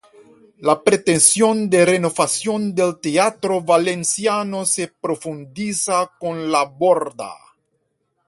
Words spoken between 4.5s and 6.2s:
se profundiza